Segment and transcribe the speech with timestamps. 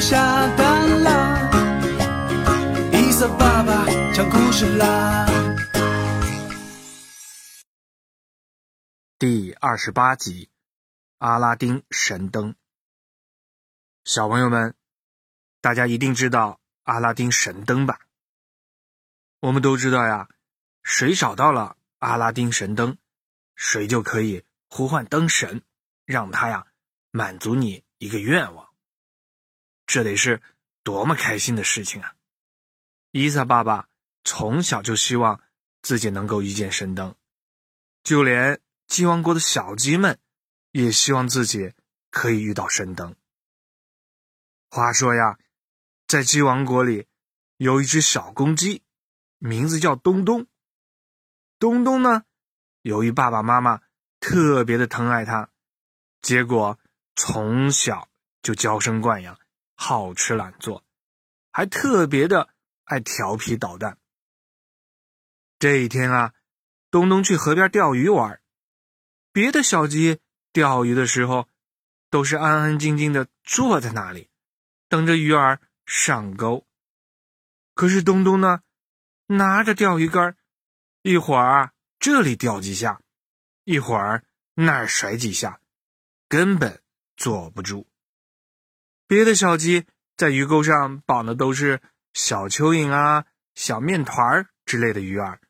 [0.00, 0.16] 下
[0.56, 1.50] 蛋啦。
[2.90, 5.26] 伊萨爸爸讲故事啦。
[9.18, 10.48] 第二十八集，
[11.18, 12.54] 阿拉丁神灯。
[14.04, 14.74] 小朋友们，
[15.60, 18.00] 大家一定知道阿拉丁神灯吧？
[19.40, 20.28] 我们都知道呀，
[20.82, 22.96] 谁找到了阿拉丁神灯，
[23.54, 25.62] 谁就可以呼唤灯神，
[26.06, 26.66] 让他呀
[27.10, 28.69] 满足你一个愿望。
[29.90, 30.40] 这得是
[30.84, 32.14] 多么开心的事情啊！
[33.10, 33.88] 伊萨爸爸
[34.22, 35.42] 从小就希望
[35.82, 37.16] 自己能够遇见神灯，
[38.04, 40.20] 就连鸡王国的小鸡们
[40.70, 41.72] 也希望自己
[42.08, 43.16] 可以遇到神灯。
[44.70, 45.40] 话说呀，
[46.06, 47.08] 在鸡王国里
[47.56, 48.84] 有一只小公鸡，
[49.38, 50.46] 名字叫东东。
[51.58, 52.22] 东东呢，
[52.82, 53.80] 由于爸爸妈妈
[54.20, 55.50] 特别的疼爱它，
[56.22, 56.78] 结果
[57.16, 58.08] 从小
[58.40, 59.36] 就娇生惯养，
[59.82, 60.84] 好吃懒做，
[61.50, 62.50] 还特别的
[62.84, 63.96] 爱调皮捣蛋。
[65.58, 66.34] 这一天啊，
[66.90, 68.42] 东东去河边钓鱼玩，
[69.32, 70.20] 别的小鸡
[70.52, 71.48] 钓鱼的时候
[72.10, 74.28] 都是安安静静的坐在那里。
[74.90, 76.66] 等着鱼儿上钩，
[77.74, 78.60] 可是东东呢，
[79.28, 80.36] 拿着钓鱼竿，
[81.00, 83.00] 一会儿这里钓几下，
[83.64, 85.58] 一会儿那儿甩几下，
[86.28, 86.82] 根本
[87.16, 87.89] 坐不住。
[89.10, 93.24] 别的小鸡在鱼钩上绑的都是小蚯蚓啊、
[93.56, 95.40] 小面团儿之类的鱼儿，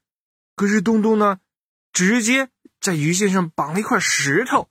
[0.56, 1.40] 可是东东呢，
[1.92, 2.48] 直接
[2.80, 4.70] 在鱼线上绑了一块石头，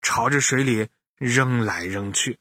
[0.00, 2.38] 朝着水里扔来扔去。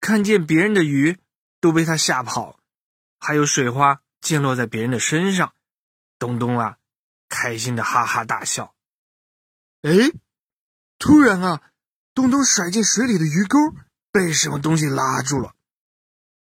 [0.00, 1.18] 看见别人的鱼
[1.60, 2.58] 都被他吓跑，
[3.18, 5.52] 还有水花溅落在别人的身上，
[6.18, 6.78] 东东啊，
[7.28, 8.74] 开心的哈哈大笑。
[9.82, 9.90] 哎，
[10.98, 11.60] 突然啊，
[12.14, 13.58] 东东甩进水里的鱼钩
[14.10, 15.54] 被什么东西拉住了。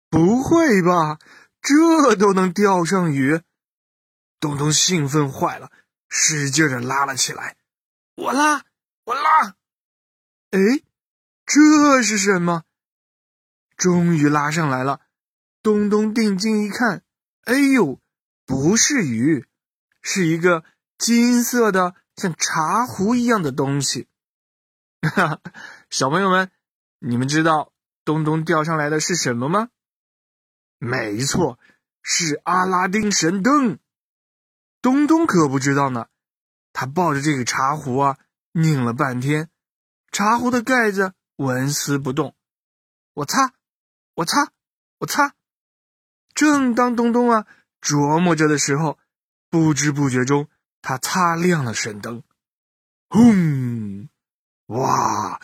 [0.10, 1.20] 不会吧，
[1.62, 3.42] 这都能钓上鱼？
[4.40, 5.72] 东东兴奋坏了，
[6.08, 7.58] 使劲的拉了起来。
[8.16, 8.64] 我拉，
[9.06, 9.56] 我拉。
[10.52, 10.60] 哎，
[11.46, 12.64] 这是什么？
[13.76, 15.02] 终于拉上来了，
[15.62, 17.04] 东东定睛一看，
[17.44, 18.00] 哎呦，
[18.46, 19.48] 不是鱼，
[20.02, 20.64] 是一个
[20.98, 24.08] 金色的像茶壶一样的东西。
[25.02, 25.42] 哈哈，
[25.90, 26.52] 小朋友们，
[27.08, 27.72] 你们知道
[28.04, 29.70] 东东钓上来的是什么吗？
[30.80, 31.60] 没错，
[32.02, 33.78] 是阿拉丁神灯。
[34.82, 36.08] 东东可不知道呢，
[36.74, 38.18] 他抱着这个茶壶啊，
[38.54, 39.52] 拧了半天，
[40.12, 42.36] 茶壶的盖子纹丝不动。
[43.14, 43.54] 我擦！
[44.16, 44.52] 我擦，
[44.98, 45.36] 我擦！
[46.34, 47.46] 正当东东啊
[47.82, 48.98] 琢磨着的时候，
[49.52, 50.50] 不知不觉中，
[50.82, 52.24] 他擦亮了神灯。
[53.10, 54.10] 轰！
[54.66, 55.40] 哇，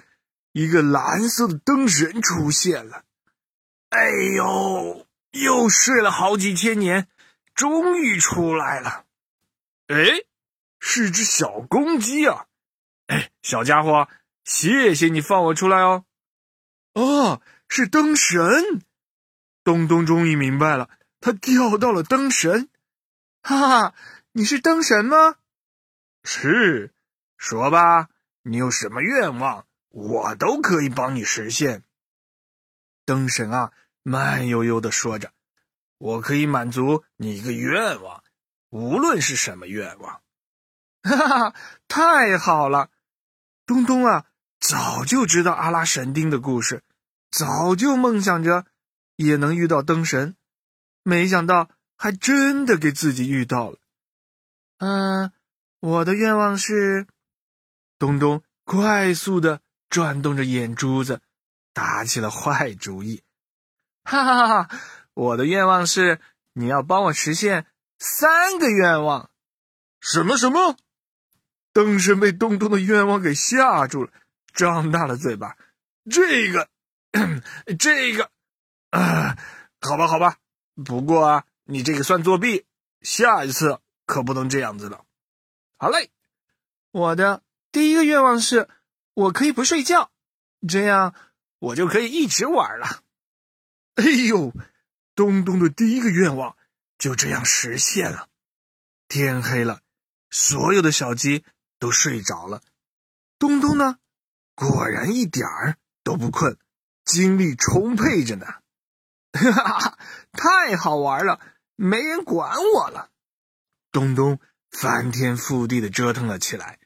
[0.51, 3.03] 一个蓝色的灯神出现了。
[3.89, 7.07] 哎呦，又睡了好几千年，
[7.53, 9.05] 终于出来了。
[9.87, 10.23] 哎，
[10.79, 12.45] 是只小公鸡啊！
[13.07, 14.07] 哎，小家伙，
[14.43, 16.05] 谢谢你放我出来哦。
[16.93, 17.41] 哦。
[17.73, 18.81] 是灯神，
[19.63, 20.89] 东东终于明白了，
[21.21, 22.67] 他钓到了灯神，
[23.41, 23.95] 哈哈！
[24.33, 25.37] 你是灯神吗？
[26.25, 26.93] 是，
[27.37, 28.09] 说吧，
[28.41, 31.83] 你有什么愿望，我都可以帮你实现。
[33.05, 33.71] 灯神啊，
[34.03, 35.31] 慢悠悠的说着
[35.99, 38.23] ：“我可以满足你一个愿望，
[38.69, 40.21] 无论是什么愿望。
[41.03, 41.55] ”哈哈，
[41.87, 42.89] 太好了！
[43.65, 44.25] 东东啊，
[44.59, 46.83] 早就知道阿拉神丁的故事。
[47.29, 48.65] 早就梦想着
[49.15, 50.35] 也能遇到灯神，
[51.03, 53.79] 没想到还真的给自己遇到了。
[54.77, 55.31] 嗯，
[55.79, 57.07] 我的愿望是……
[57.97, 59.61] 东东快速的
[59.91, 61.21] 转动着眼珠子，
[61.71, 63.21] 打起了坏主意。
[64.03, 64.79] 哈哈哈哈！
[65.13, 66.19] 我的愿望是
[66.53, 67.67] 你要帮我实现
[67.99, 69.29] 三个愿望。
[69.99, 70.75] 什么什么？
[71.73, 74.11] 灯神被东东的愿望给吓住了，
[74.53, 75.55] 张大了嘴巴。
[76.09, 76.67] 这个。
[77.77, 78.31] 这个
[78.89, 79.37] 啊，
[79.81, 80.37] 好吧，好吧，
[80.85, 82.65] 不过啊，你这个算作弊，
[83.01, 85.03] 下一次可不能这样子了。
[85.77, 86.09] 好嘞，
[86.91, 88.69] 我的第一个愿望是，
[89.13, 90.11] 我可以不睡觉，
[90.67, 91.13] 这样
[91.59, 93.03] 我就可以一直玩了。
[93.95, 94.53] 哎呦，
[95.15, 96.55] 东东的第一个愿望
[96.97, 98.29] 就这样实现了。
[99.07, 99.81] 天黑了，
[100.29, 101.43] 所有的小鸡
[101.77, 102.61] 都睡着了，
[103.37, 103.97] 东东呢，
[104.55, 106.57] 果然一点儿都不困。
[107.03, 108.45] 精力充沛着呢，
[109.33, 109.99] 哈哈，
[110.31, 111.41] 太好玩了，
[111.75, 113.09] 没人管我了。
[113.91, 116.79] 东东翻天覆地的折腾了起来，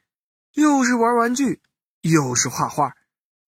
[0.54, 1.62] 又是玩玩具，
[2.10, 2.96] 又是画画，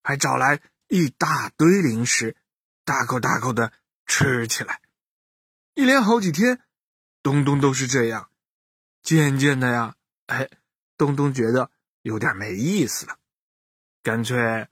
[0.02, 2.36] 还找来一大堆零食，
[2.84, 3.72] 大口大口的
[4.08, 4.82] 吃起来。
[5.76, 6.60] 一连好几天，
[7.22, 8.32] 东东都是这样。
[9.04, 9.96] 渐渐的呀，
[10.26, 10.50] 哎，
[10.98, 11.70] 东东觉得
[12.02, 13.20] 有点没意思了，
[14.02, 14.68] 干脆，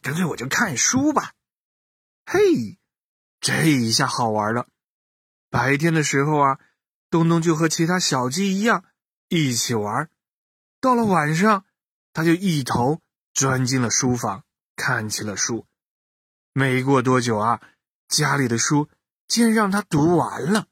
[0.00, 1.34] 干脆我就看书吧。
[2.24, 2.78] 嘿，
[3.38, 4.66] 这一下好玩了。
[5.50, 6.58] 白天的时候啊，
[7.10, 8.84] 东东就和其他小鸡一样
[9.28, 10.08] 一起玩。
[10.80, 11.66] 到了晚上，
[12.14, 13.02] 他就一头
[13.36, 14.44] 钻进了书房，
[14.76, 15.66] 看起了书。
[16.54, 17.60] 没过多久啊，
[18.08, 18.88] 家里的书
[19.28, 20.68] 竟然让他读完了。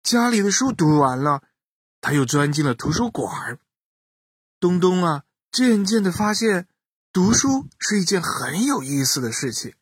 [0.00, 1.42] 家里的书读完了，
[2.00, 3.58] 他又钻进了图书馆。
[4.60, 6.68] 东东啊，渐渐的发现，
[7.12, 9.74] 读书是一件很有意思的事情。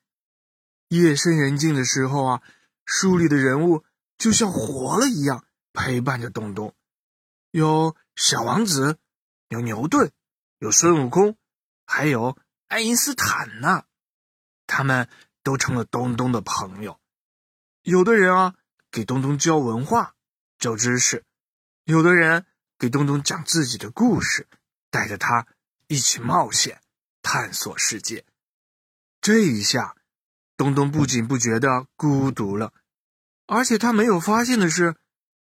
[0.88, 2.42] 夜深人静的时候啊，
[2.86, 3.84] 书里的人物
[4.16, 6.74] 就像活了一样，陪伴着东东。
[7.50, 8.96] 有小王子，
[9.48, 10.10] 有牛顿，
[10.58, 11.36] 有孙悟空，
[11.92, 13.84] 还有爱因斯坦呢。
[14.66, 15.10] 他们
[15.42, 16.98] 都成了东东的朋友。
[17.82, 18.54] 有的人啊，
[18.90, 20.14] 给东东教文化、
[20.58, 21.22] 教知识；
[21.84, 22.46] 有的人
[22.78, 24.48] 给东东讲自己的故事，
[24.88, 25.46] 带着他
[25.86, 26.80] 一起冒险、
[27.20, 28.24] 探索世界。
[29.20, 29.94] 这一下。
[30.56, 32.72] 东东不仅不觉得孤独了，
[33.46, 34.94] 而且他没有发现的是，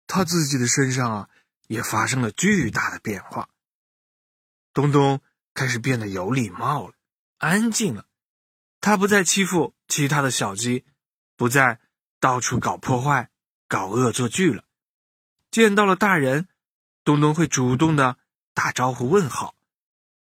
[0.07, 1.29] 他自己的身上啊
[1.67, 3.47] 也发生了巨大的变化。
[4.73, 5.21] 东东
[5.55, 6.93] 开始变得有礼貌了，
[7.39, 8.05] 安静了。
[8.79, 10.85] 他不再欺负其他的小鸡，
[11.35, 11.79] 不再
[12.19, 13.31] 到处搞破坏、
[13.67, 14.63] 搞恶作剧了。
[15.49, 16.47] 见到了大人，
[17.03, 18.17] 东东会主动的
[18.53, 19.55] 打招呼问好。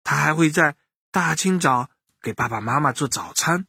[0.02, 0.76] 他还会在
[1.10, 1.90] 大清早
[2.22, 3.66] 给爸爸妈妈做早餐。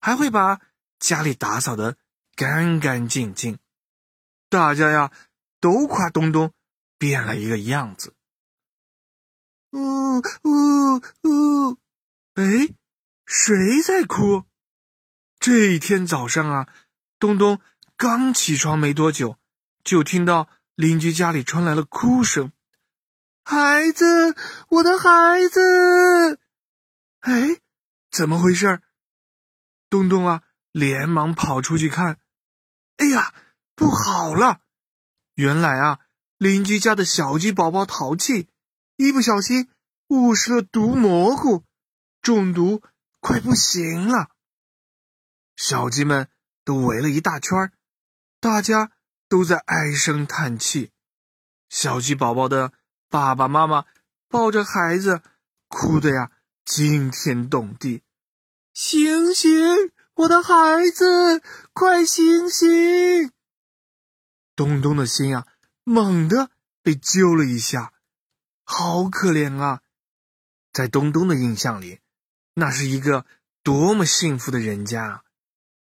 [0.00, 0.60] 还会把
[0.98, 1.96] 家里打扫的
[2.36, 3.58] 干干净净，
[4.50, 5.10] 大家呀
[5.60, 6.52] 都夸东东
[6.98, 8.14] 变了一个样子。
[9.74, 11.78] 呜呜呜！
[12.34, 12.72] 哎，
[13.26, 14.44] 谁在哭？
[15.40, 16.68] 这一天早上啊，
[17.18, 17.60] 东东
[17.96, 19.36] 刚起床没多久，
[19.82, 22.52] 就听到邻居家里传来了哭声
[23.42, 24.36] ：“孩子，
[24.68, 26.38] 我的孩子！”
[27.18, 27.60] 哎，
[28.12, 28.80] 怎么回事？
[29.90, 32.20] 东东啊，连忙跑出去看，
[32.98, 33.34] 哎呀，
[33.74, 34.60] 不好了！
[35.34, 35.98] 原来啊，
[36.38, 38.48] 邻居家的小鸡宝宝淘气，
[38.96, 39.68] 一不小心
[40.08, 41.64] 误食了毒蘑菇，
[42.20, 42.82] 中毒，
[43.20, 44.28] 快不行了。
[45.56, 46.28] 小鸡们
[46.64, 47.72] 都围了一大圈，
[48.40, 48.92] 大家
[49.28, 50.90] 都在唉声叹气。
[51.68, 52.72] 小鸡宝宝的
[53.08, 53.86] 爸爸妈妈
[54.28, 55.22] 抱着孩子，
[55.68, 56.30] 哭的呀
[56.64, 58.02] 惊天动地。
[58.74, 59.50] 醒醒，
[60.14, 61.42] 我的孩子，
[61.72, 63.32] 快醒醒！
[64.54, 65.46] 东东的心啊，
[65.82, 66.50] 猛地
[66.82, 67.93] 被揪了一下，
[68.64, 69.80] 好可怜啊！
[70.72, 72.00] 在东东的印象里，
[72.54, 73.24] 那是一个
[73.62, 75.22] 多么幸福的人家啊！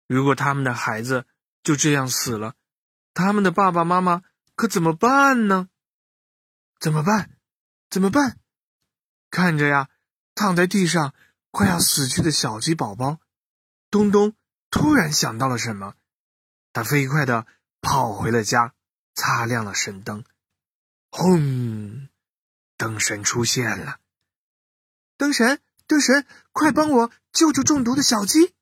[0.07, 1.25] 如果他们的孩子
[1.63, 2.56] 就这样死了，
[3.13, 4.23] 他们的爸爸妈妈
[4.56, 5.69] 可怎么办呢？
[6.80, 7.37] 怎么办？
[7.90, 8.40] 怎么办？
[9.30, 9.90] 看着呀，
[10.33, 11.13] 躺在地上。
[11.54, 13.19] 快要死去的小鸡宝宝，
[13.90, 14.33] 东东
[14.69, 15.95] 突然想到了什么，
[16.71, 17.45] 他飞快的
[17.81, 18.73] 跑回了家，
[19.13, 20.23] 擦亮了神灯。
[21.09, 21.60] 轰！
[22.81, 24.00] 灯神出现了。
[25.16, 28.56] 灯神，灯神，快帮我救救中毒的小鸡！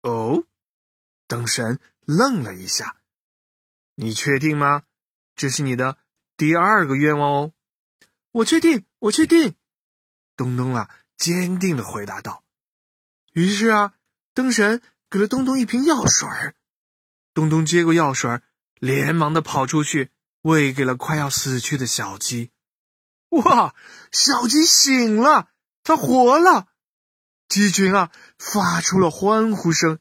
[0.00, 0.42] 哦，
[1.28, 2.96] 灯神愣了一下。
[3.94, 4.82] 你确定吗？
[5.36, 5.96] 这是你的
[6.36, 7.52] 第二个愿望哦。
[8.32, 9.54] 我确定，我确定。
[10.34, 10.90] 东东啊！
[11.16, 12.42] 坚定的回答道。
[13.32, 13.94] 于是啊，
[14.32, 16.56] 灯神给了东东一瓶药水儿。
[17.32, 18.42] 东东接过药水儿，
[18.80, 20.10] 连忙的跑出去
[20.42, 22.50] 喂给了快要死去的小鸡。
[23.42, 23.74] 哇，
[24.12, 25.48] 小鸡醒了，
[25.82, 26.68] 它活了！
[27.48, 29.98] 鸡群啊发出了欢呼声。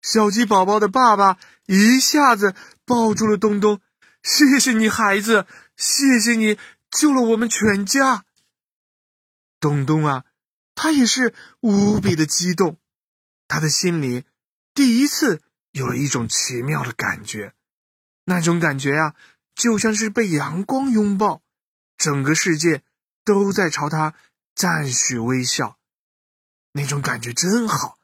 [0.00, 3.80] 小鸡宝宝的爸爸一下子抱住了东东，
[4.22, 5.46] 谢谢你，孩子，
[5.76, 6.58] 谢谢你
[6.90, 8.24] 救了我们全家。
[9.60, 10.24] 东东啊！
[10.74, 12.78] 他也是无比的激动，
[13.46, 14.24] 他的心里
[14.74, 17.54] 第一次有了一种奇妙的感觉，
[18.24, 19.14] 那种感觉呀，
[19.54, 21.41] 就像是被阳光拥抱，
[22.02, 22.82] 整个世界
[23.24, 24.16] 都在朝他
[24.56, 25.78] 赞许微笑，
[26.72, 27.96] 那种感觉真好，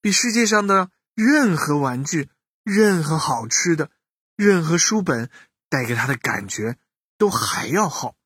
[0.00, 2.28] 比世界上的任何玩具、
[2.64, 3.92] 任何好吃的、
[4.34, 5.30] 任何书本
[5.68, 6.76] 带给他的感觉
[7.16, 8.16] 都还要好。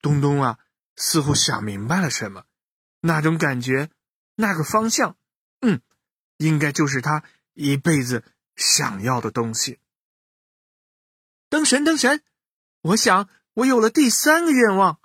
[0.00, 0.60] 东东啊，
[0.94, 2.44] 似乎想明白了什么。
[3.00, 3.90] 那种感觉，
[4.36, 5.16] 那个方向，
[5.60, 5.82] 嗯，
[6.36, 8.22] 应该就是他一辈子
[8.54, 9.80] 想要的东西。
[11.48, 12.22] 灯神，灯神，
[12.82, 14.98] 我想我有了第三个愿望。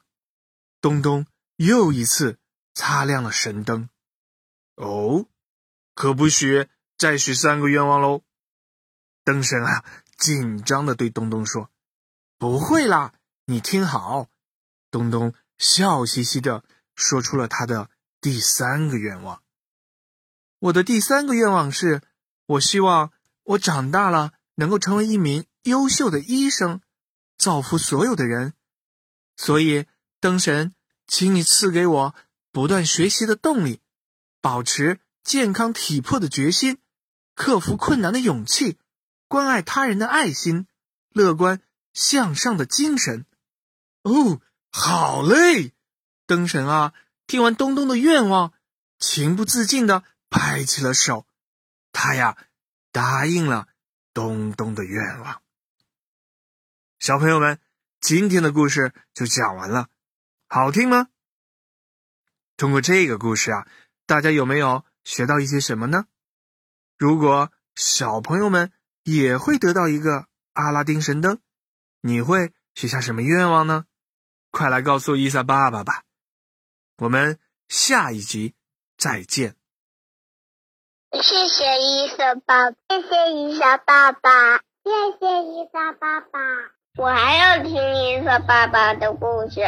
[0.82, 1.26] 东东
[1.56, 2.38] 又一次
[2.74, 3.90] 擦亮了神灯。
[4.76, 5.26] 哦，
[5.94, 8.22] 可不许再许三个愿望喽。
[9.24, 9.84] 灯神啊，
[10.18, 11.72] 紧张的对东东说
[12.38, 13.14] ：“不会啦，
[13.46, 14.30] 你听好。”
[14.92, 16.64] 东东笑嘻嘻的
[16.96, 17.90] 说出了他的
[18.22, 19.42] 第三个愿望
[20.60, 22.02] ：“我的第三个愿望是，
[22.46, 23.12] 我希望
[23.44, 26.82] 我长大了能够成为一名优秀的医生，
[27.46, 28.56] 造福所有的人。
[29.38, 29.86] 所以，
[30.20, 30.74] 灯神，
[31.06, 32.16] 请你赐给我
[32.52, 33.82] 不断学习的动力，
[34.42, 36.80] 保持健康体魄的决心，
[37.36, 38.80] 克服困难的勇气。”
[39.28, 40.66] 关爱他人的爱心，
[41.10, 41.62] 乐观
[41.94, 43.26] 向上的精神。
[44.02, 45.74] 哦，好嘞！
[46.26, 46.94] 灯神啊，
[47.28, 48.54] 听完东东的愿望，
[48.98, 51.28] 情不自禁的拍起了手。
[51.92, 52.38] 他呀，
[52.92, 53.68] 答应了
[54.14, 55.42] 东东的愿望。
[57.06, 57.60] 小朋友们，
[58.02, 59.90] 今天的故事就讲完了，
[60.48, 61.10] 好听吗？
[62.58, 63.68] 通过这个故事啊，
[64.08, 66.08] 大家有没有学到一些什么呢？
[66.98, 68.72] 如果小朋友们，
[69.04, 71.40] 也会得到一个阿拉丁神灯，
[72.02, 73.86] 你会许下什么愿望呢？
[74.50, 76.06] 快来告诉伊萨爸爸吧！
[76.98, 78.56] 我们下一集
[78.98, 79.56] 再见。
[81.12, 86.40] 谢谢伊萨爸，谢谢伊萨爸爸，谢谢伊萨爸爸。
[86.98, 89.60] 我还要听伊萨爸爸的故事，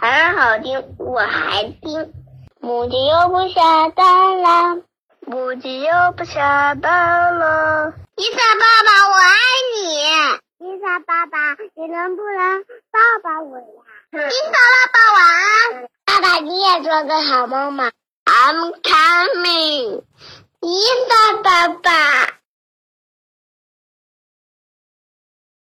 [0.00, 2.10] 很好听，我还听。
[2.58, 4.82] 母鸡又不下蛋了。
[5.26, 7.92] 母鸡又不下蛋了。
[8.16, 9.36] 伊萨爸爸，我爱
[9.76, 10.66] 你。
[10.66, 11.36] 伊萨爸爸，
[11.74, 13.64] 你能不能抱抱我呀？
[14.12, 15.88] 伊萨爸爸，晚安。
[16.06, 17.90] 爸爸，你也做个好梦嘛。
[18.24, 20.02] I'm coming。
[20.62, 22.39] 伊萨爸爸。